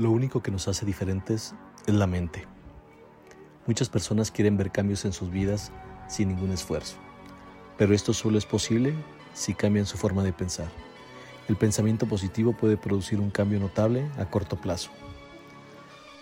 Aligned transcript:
Lo 0.00 0.10
único 0.10 0.42
que 0.42 0.50
nos 0.50 0.66
hace 0.66 0.86
diferentes 0.86 1.54
es 1.86 1.94
la 1.94 2.06
mente. 2.06 2.46
Muchas 3.66 3.90
personas 3.90 4.30
quieren 4.30 4.56
ver 4.56 4.70
cambios 4.70 5.04
en 5.04 5.12
sus 5.12 5.30
vidas 5.30 5.72
sin 6.08 6.28
ningún 6.28 6.52
esfuerzo, 6.52 6.96
pero 7.76 7.92
esto 7.92 8.14
solo 8.14 8.38
es 8.38 8.46
posible 8.46 8.94
si 9.34 9.52
cambian 9.52 9.84
su 9.84 9.98
forma 9.98 10.22
de 10.22 10.32
pensar. 10.32 10.68
El 11.48 11.56
pensamiento 11.56 12.06
positivo 12.06 12.54
puede 12.54 12.78
producir 12.78 13.20
un 13.20 13.28
cambio 13.28 13.60
notable 13.60 14.10
a 14.16 14.24
corto 14.24 14.58
plazo. 14.58 14.90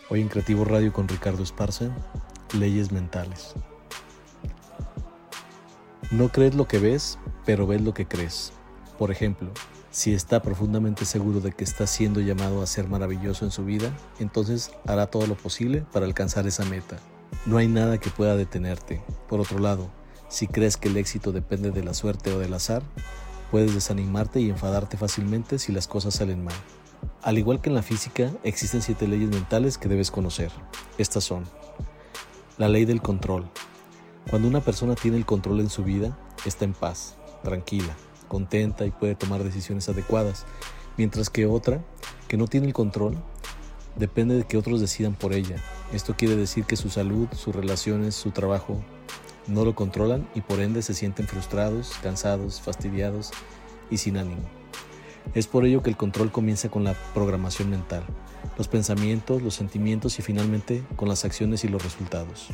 Hoy 0.09 0.23
en 0.23 0.29
Creativo 0.29 0.65
Radio 0.65 0.93
con 0.93 1.07
Ricardo 1.07 1.45
Esparza, 1.45 1.89
leyes 2.59 2.91
mentales. 2.91 3.55
No 6.11 6.31
crees 6.31 6.57
lo 6.57 6.67
que 6.67 6.81
ves, 6.81 7.17
pero 7.47 7.69
ves 7.69 7.81
lo 7.81 7.95
que 7.95 8.09
crees. 8.09 8.53
Por 8.99 9.13
ejemplo, 9.13 9.53
si 9.91 10.13
está 10.13 10.43
profundamente 10.43 11.05
seguro 11.05 11.41
de 11.41 11.53
que 11.53 11.65
está 11.65 11.87
siendo 11.87 12.21
llamado 12.21 12.63
a 12.63 12.67
ser 12.67 12.89
maravilloso 12.89 13.45
en 13.45 13.51
su 13.51 13.65
vida, 13.65 13.91
entonces 14.19 14.71
hará 14.87 15.07
todo 15.07 15.27
lo 15.27 15.35
posible 15.35 15.85
para 15.93 16.07
alcanzar 16.07 16.47
esa 16.47 16.65
meta. 16.65 16.99
No 17.47 17.57
hay 17.57 17.69
nada 17.69 17.99
que 17.99 18.11
pueda 18.11 18.37
detenerte. 18.37 19.03
Por 19.29 19.41
otro 19.41 19.59
lado, 19.59 19.89
si 20.29 20.47
crees 20.47 20.77
que 20.77 20.89
el 20.89 20.97
éxito 20.97 21.33
depende 21.33 21.71
de 21.71 21.83
la 21.83 21.95
suerte 21.95 22.33
o 22.33 22.39
del 22.39 22.53
azar, 22.53 22.83
puedes 23.51 23.75
desanimarte 23.75 24.41
y 24.41 24.51
enfadarte 24.51 24.97
fácilmente 24.97 25.59
si 25.59 25.73
las 25.73 25.89
cosas 25.89 26.15
salen 26.15 26.45
mal. 26.45 26.57
Al 27.23 27.39
igual 27.39 27.61
que 27.61 27.71
en 27.71 27.75
la 27.75 27.83
física, 27.83 28.31
existen 28.43 28.83
siete 28.83 29.09
leyes 29.09 29.31
mentales 29.31 29.79
que 29.79 29.89
debes 29.89 30.11
conocer. 30.11 30.51
Estas 30.99 31.25
son. 31.25 31.45
La 32.59 32.69
ley 32.69 32.85
del 32.85 33.01
control. 33.01 33.49
Cuando 34.29 34.49
una 34.49 34.61
persona 34.61 34.95
tiene 34.95 35.17
el 35.17 35.25
control 35.25 35.61
en 35.61 35.71
su 35.71 35.85
vida, 35.85 36.19
está 36.45 36.65
en 36.67 36.75
paz, 36.75 37.17
tranquila, 37.43 37.97
contenta 38.29 38.87
y 38.87 38.91
puede 38.91 39.15
tomar 39.15 39.43
decisiones 39.43 39.89
adecuadas, 39.89 40.47
mientras 40.97 41.31
que 41.31 41.47
otra, 41.47 41.83
que 42.29 42.37
no 42.37 42.47
tiene 42.47 42.67
el 42.67 42.73
control, 42.73 43.17
depende 43.97 44.37
de 44.37 44.45
que 44.45 44.57
otros 44.57 44.81
decidan 44.81 45.15
por 45.15 45.33
ella. 45.33 45.57
Esto 45.93 46.15
quiere 46.17 46.37
decir 46.37 46.65
que 46.65 46.77
su 46.77 46.91
salud, 46.91 47.29
sus 47.33 47.55
relaciones, 47.55 48.15
su 48.15 48.31
trabajo 48.31 48.83
no 49.47 49.65
lo 49.65 49.75
controlan 49.75 50.29
y 50.35 50.43
por 50.43 50.61
ende 50.61 50.83
se 50.83 50.95
sienten 50.95 51.27
frustrados, 51.27 51.95
cansados, 52.03 52.61
fastidiados 52.61 53.31
y 53.91 53.97
sin 53.97 54.19
ánimo. 54.19 54.43
Es 55.35 55.47
por 55.47 55.65
ello 55.65 55.83
que 55.83 55.91
el 55.91 55.97
control 55.97 56.31
comienza 56.31 56.69
con 56.69 56.85
la 56.85 56.95
programación 57.15 57.71
mental, 57.71 58.05
los 58.57 58.69
pensamientos, 58.69 59.43
los 59.43 59.55
sentimientos 59.55 60.19
y 60.19 60.23
finalmente 60.23 60.83
con 60.97 61.09
las 61.09 61.25
acciones 61.25 61.65
y 61.65 61.69
los 61.69 61.83
resultados. 61.83 62.49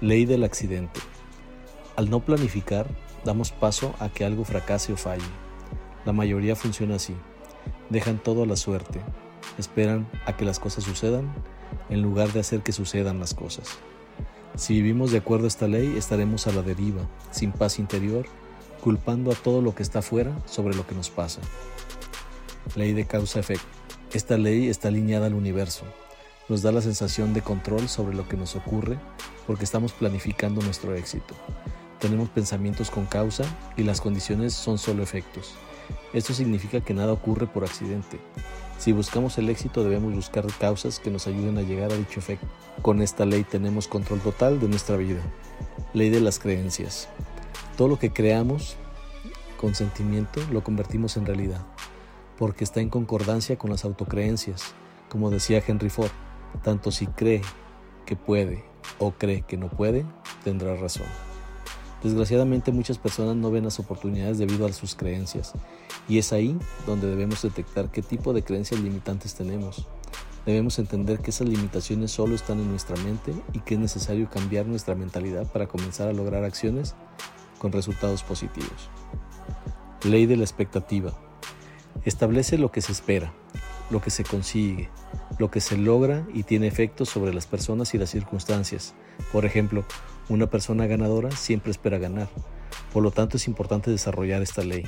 Ley 0.00 0.24
del 0.24 0.44
accidente. 0.44 1.00
Al 1.96 2.10
no 2.10 2.20
planificar, 2.20 2.88
damos 3.24 3.52
paso 3.52 3.94
a 3.98 4.08
que 4.08 4.24
algo 4.24 4.44
fracase 4.44 4.92
o 4.92 4.96
falle. 4.96 5.22
La 6.04 6.12
mayoría 6.12 6.56
funciona 6.56 6.96
así. 6.96 7.14
Dejan 7.90 8.18
todo 8.18 8.42
a 8.42 8.46
la 8.46 8.56
suerte. 8.56 9.00
Esperan 9.58 10.08
a 10.26 10.36
que 10.36 10.44
las 10.44 10.58
cosas 10.58 10.84
sucedan 10.84 11.32
en 11.90 12.02
lugar 12.02 12.32
de 12.32 12.40
hacer 12.40 12.62
que 12.62 12.72
sucedan 12.72 13.20
las 13.20 13.34
cosas. 13.34 13.78
Si 14.56 14.74
vivimos 14.74 15.12
de 15.12 15.18
acuerdo 15.18 15.44
a 15.44 15.48
esta 15.48 15.68
ley, 15.68 15.94
estaremos 15.96 16.46
a 16.46 16.52
la 16.52 16.62
deriva, 16.62 17.02
sin 17.30 17.52
paz 17.52 17.78
interior, 17.78 18.26
culpando 18.80 19.30
a 19.30 19.34
todo 19.34 19.62
lo 19.62 19.74
que 19.74 19.82
está 19.82 20.02
fuera 20.02 20.32
sobre 20.46 20.74
lo 20.74 20.86
que 20.86 20.94
nos 20.94 21.10
pasa. 21.10 21.40
Ley 22.74 22.92
de 22.92 23.06
causa-efecto. 23.06 23.66
Esta 24.12 24.36
ley 24.36 24.68
está 24.68 24.88
alineada 24.88 25.26
al 25.26 25.34
universo. 25.34 25.84
Nos 26.48 26.62
da 26.62 26.72
la 26.72 26.82
sensación 26.82 27.32
de 27.32 27.40
control 27.40 27.88
sobre 27.88 28.14
lo 28.14 28.28
que 28.28 28.36
nos 28.36 28.56
ocurre 28.56 28.98
porque 29.46 29.64
estamos 29.64 29.92
planificando 29.92 30.60
nuestro 30.60 30.94
éxito 30.94 31.34
tenemos 32.02 32.28
pensamientos 32.30 32.90
con 32.90 33.06
causa 33.06 33.44
y 33.76 33.84
las 33.84 34.00
condiciones 34.00 34.54
son 34.54 34.76
solo 34.76 35.04
efectos. 35.04 35.54
Esto 36.12 36.34
significa 36.34 36.80
que 36.80 36.94
nada 36.94 37.12
ocurre 37.12 37.46
por 37.46 37.62
accidente. 37.62 38.18
Si 38.76 38.90
buscamos 38.90 39.38
el 39.38 39.48
éxito 39.48 39.84
debemos 39.84 40.12
buscar 40.12 40.44
causas 40.58 40.98
que 40.98 41.12
nos 41.12 41.28
ayuden 41.28 41.58
a 41.58 41.62
llegar 41.62 41.92
a 41.92 41.96
dicho 41.96 42.18
efecto. 42.18 42.48
Con 42.82 43.02
esta 43.02 43.24
ley 43.24 43.44
tenemos 43.44 43.86
control 43.86 44.18
total 44.18 44.58
de 44.58 44.66
nuestra 44.66 44.96
vida. 44.96 45.20
Ley 45.94 46.10
de 46.10 46.20
las 46.20 46.40
creencias. 46.40 47.08
Todo 47.76 47.86
lo 47.86 48.00
que 48.00 48.12
creamos 48.12 48.76
con 49.56 49.76
sentimiento 49.76 50.40
lo 50.50 50.64
convertimos 50.64 51.16
en 51.16 51.24
realidad, 51.24 51.64
porque 52.36 52.64
está 52.64 52.80
en 52.80 52.88
concordancia 52.88 53.56
con 53.56 53.70
las 53.70 53.84
autocreencias. 53.84 54.74
Como 55.08 55.30
decía 55.30 55.62
Henry 55.64 55.88
Ford, 55.88 56.10
tanto 56.64 56.90
si 56.90 57.06
cree 57.06 57.42
que 58.06 58.16
puede 58.16 58.64
o 58.98 59.12
cree 59.12 59.42
que 59.42 59.56
no 59.56 59.68
puede, 59.68 60.04
tendrá 60.42 60.74
razón. 60.74 61.06
Desgraciadamente 62.02 62.72
muchas 62.72 62.98
personas 62.98 63.36
no 63.36 63.50
ven 63.50 63.64
las 63.64 63.78
oportunidades 63.78 64.38
debido 64.38 64.66
a 64.66 64.72
sus 64.72 64.96
creencias 64.96 65.52
y 66.08 66.18
es 66.18 66.32
ahí 66.32 66.58
donde 66.84 67.08
debemos 67.08 67.42
detectar 67.42 67.90
qué 67.90 68.02
tipo 68.02 68.32
de 68.32 68.42
creencias 68.42 68.80
limitantes 68.80 69.34
tenemos. 69.34 69.86
Debemos 70.44 70.80
entender 70.80 71.20
que 71.20 71.30
esas 71.30 71.48
limitaciones 71.48 72.10
solo 72.10 72.34
están 72.34 72.58
en 72.58 72.68
nuestra 72.68 72.96
mente 72.96 73.32
y 73.52 73.60
que 73.60 73.74
es 73.74 73.80
necesario 73.80 74.28
cambiar 74.28 74.66
nuestra 74.66 74.96
mentalidad 74.96 75.46
para 75.46 75.68
comenzar 75.68 76.08
a 76.08 76.12
lograr 76.12 76.42
acciones 76.42 76.96
con 77.58 77.70
resultados 77.70 78.24
positivos. 78.24 78.90
Ley 80.02 80.26
de 80.26 80.36
la 80.36 80.42
expectativa. 80.42 81.12
Establece 82.04 82.58
lo 82.58 82.72
que 82.72 82.80
se 82.80 82.90
espera, 82.90 83.32
lo 83.92 84.00
que 84.00 84.10
se 84.10 84.24
consigue, 84.24 84.88
lo 85.38 85.50
que 85.50 85.60
se 85.60 85.76
logra 85.76 86.26
y 86.32 86.42
tiene 86.42 86.66
efectos 86.66 87.10
sobre 87.10 87.32
las 87.32 87.46
personas 87.46 87.94
y 87.94 87.98
las 87.98 88.10
circunstancias. 88.10 88.94
Por 89.30 89.44
ejemplo, 89.44 89.84
una 90.28 90.48
persona 90.48 90.86
ganadora 90.86 91.30
siempre 91.30 91.70
espera 91.70 91.98
ganar. 91.98 92.28
Por 92.92 93.02
lo 93.02 93.10
tanto 93.10 93.36
es 93.36 93.46
importante 93.46 93.90
desarrollar 93.90 94.42
esta 94.42 94.64
ley. 94.64 94.84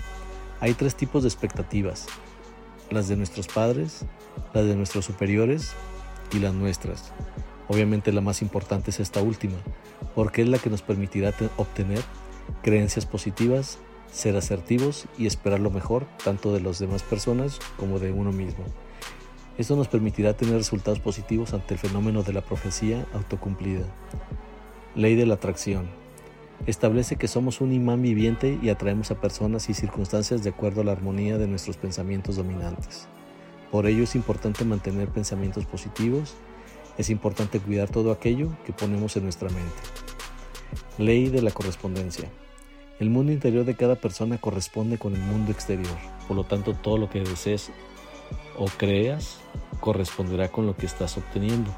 Hay 0.61 0.73
tres 0.75 0.95
tipos 0.95 1.23
de 1.23 1.29
expectativas. 1.29 2.07
Las 2.91 3.09
de 3.09 3.17
nuestros 3.17 3.47
padres, 3.47 4.07
las 4.55 4.65
de 4.67 4.75
nuestros 4.75 5.05
superiores 5.05 5.73
y 6.33 6.39
las 6.39 6.55
nuestras. 6.55 7.13
Obviamente 7.69 8.13
la 8.13 8.21
más 8.21 8.43
importante 8.43 8.91
es 8.91 9.01
esta 9.01 9.23
última, 9.23 9.57
porque 10.15 10.43
es 10.43 10.49
la 10.49 10.59
que 10.59 10.71
nos 10.71 10.83
permitirá 10.83 11.33
obtener 11.57 12.03
creencias 12.63 13.07
positivas, 13.07 13.79
ser 14.13 14.37
asertivos 14.37 15.07
y 15.19 15.27
esperar 15.27 15.61
lo 15.61 15.71
mejor 15.71 16.07
tanto 16.25 16.53
de 16.53 16.61
las 16.61 16.79
demás 16.79 17.03
personas 17.03 17.59
como 17.79 17.99
de 17.99 18.13
uno 18.13 18.33
mismo. 18.33 18.65
Esto 19.57 19.77
nos 19.77 19.87
permitirá 19.87 20.37
tener 20.37 20.57
resultados 20.57 20.99
positivos 20.99 21.55
ante 21.55 21.75
el 21.75 21.81
fenómeno 21.81 22.25
de 22.25 22.33
la 22.33 22.41
profecía 22.41 23.07
autocumplida. 23.13 23.85
Ley 24.97 25.15
de 25.15 25.27
la 25.27 25.35
atracción. 25.35 25.89
Establece 26.67 27.15
que 27.15 27.29
somos 27.29 27.61
un 27.61 27.73
imán 27.73 28.03
viviente 28.03 28.59
y 28.61 28.71
atraemos 28.71 29.13
a 29.13 29.21
personas 29.21 29.69
y 29.69 29.75
circunstancias 29.75 30.43
de 30.43 30.51
acuerdo 30.51 30.81
a 30.81 30.85
la 30.85 30.91
armonía 30.91 31.39
de 31.39 31.47
nuestros 31.47 31.77
pensamientos 31.77 32.35
dominantes. 32.35 33.07
Por 33.71 33.87
ello 33.87 34.03
es 34.03 34.17
importante 34.17 34.65
mantener 34.65 35.09
pensamientos 35.11 35.67
positivos, 35.67 36.35
es 36.99 37.09
importante 37.11 37.61
cuidar 37.61 37.89
todo 37.89 38.11
aquello 38.11 38.57
que 38.67 38.73
ponemos 38.73 39.17
en 39.17 39.23
nuestra 39.23 39.51
mente. 39.51 39.83
Ley 40.99 41.29
de 41.29 41.43
la 41.43 41.53
correspondencia. 41.53 42.29
El 42.99 43.11
mundo 43.11 43.31
interior 43.31 43.65
de 43.65 43.77
cada 43.77 43.95
persona 43.95 44.39
corresponde 44.39 44.99
con 44.99 45.15
el 45.15 45.23
mundo 45.23 45.53
exterior, 45.53 45.97
por 46.27 46.37
lo 46.37 46.43
tanto 46.43 46.75
todo 46.75 46.99
lo 46.99 47.09
que 47.09 47.21
desees 47.21 47.71
o 48.59 48.67
creas 48.67 49.39
corresponderá 49.81 50.49
con 50.49 50.67
lo 50.67 50.77
que 50.77 50.87
estás 50.87 51.17
obteniendo. 51.17 51.71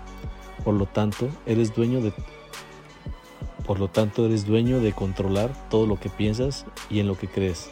Por 0.65 0.75
lo 0.75 0.87
tanto, 0.87 1.29
eres 1.47 1.75
dueño 1.75 2.01
de 2.01 2.13
por 3.67 3.81
lo 3.81 3.89
tanto, 3.89 4.25
eres 4.27 4.47
dueño 4.47 4.79
de 4.79 4.93
controlar 4.93 5.51
todo 5.69 5.87
lo 5.87 5.99
que 5.99 6.09
piensas 6.09 6.67
y 6.89 7.01
en 7.01 7.09
lo 7.09 7.19
que 7.19 7.27
crees 7.27 7.69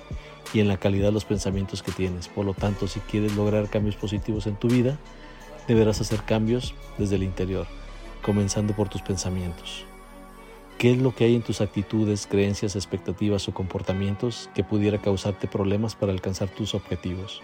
y 0.53 0.59
en 0.59 0.67
la 0.67 0.77
calidad 0.77 1.07
de 1.07 1.13
los 1.13 1.25
pensamientos 1.25 1.85
que 1.85 1.93
tienes. 1.93 2.27
Por 2.27 2.45
lo 2.45 2.53
tanto, 2.53 2.89
si 2.89 2.99
quieres 2.99 3.37
lograr 3.37 3.69
cambios 3.69 3.95
positivos 3.95 4.49
en 4.49 4.57
tu 4.57 4.69
vida, 4.69 4.99
deberás 5.69 6.01
hacer 6.01 6.23
cambios 6.23 6.75
desde 6.99 7.15
el 7.15 7.23
interior, 7.23 7.67
comenzando 8.23 8.75
por 8.75 8.89
tus 8.89 9.03
pensamientos. 9.03 9.85
¿Qué 10.79 10.93
es 10.93 10.99
lo 10.99 11.15
que 11.15 11.25
hay 11.25 11.37
en 11.37 11.43
tus 11.43 11.61
actitudes, 11.61 12.27
creencias, 12.27 12.75
expectativas 12.75 13.49
o 13.49 13.55
comportamientos 13.55 14.51
que 14.55 14.65
pudiera 14.65 14.99
causarte 14.99 15.47
problemas 15.47 15.95
para 15.95 16.13
alcanzar 16.13 16.49
tus 16.49 16.75
objetivos? 16.75 17.41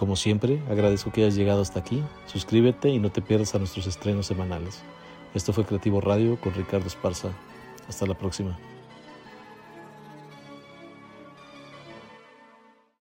Como 0.00 0.16
siempre, 0.16 0.62
agradezco 0.70 1.12
que 1.12 1.20
hayas 1.20 1.34
llegado 1.34 1.60
hasta 1.60 1.80
aquí. 1.80 2.02
Suscríbete 2.24 2.88
y 2.88 2.98
no 2.98 3.12
te 3.12 3.20
pierdas 3.20 3.54
a 3.54 3.58
nuestros 3.58 3.86
estrenos 3.86 4.24
semanales. 4.24 4.80
Esto 5.34 5.52
fue 5.52 5.66
Creativo 5.66 6.00
Radio 6.00 6.40
con 6.40 6.54
Ricardo 6.54 6.86
Esparza. 6.86 7.28
Hasta 7.86 8.06
la 8.06 8.14
próxima. 8.14 8.58